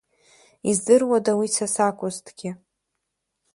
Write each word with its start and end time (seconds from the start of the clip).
Издыруада 0.69 1.33
уи 1.39 1.47
са 1.55 1.67
сакәызҭгьы? 1.73 2.51